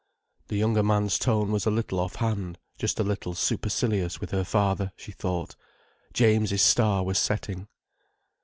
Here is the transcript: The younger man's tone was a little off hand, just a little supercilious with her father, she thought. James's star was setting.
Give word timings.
The 0.47 0.57
younger 0.57 0.81
man's 0.81 1.19
tone 1.19 1.51
was 1.51 1.67
a 1.67 1.69
little 1.69 1.99
off 1.99 2.15
hand, 2.15 2.57
just 2.79 2.99
a 2.99 3.03
little 3.03 3.35
supercilious 3.35 4.19
with 4.19 4.31
her 4.31 4.43
father, 4.43 4.91
she 4.95 5.11
thought. 5.11 5.55
James's 6.11 6.63
star 6.63 7.03
was 7.03 7.19
setting. 7.19 7.67